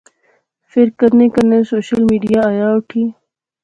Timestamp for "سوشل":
1.71-2.01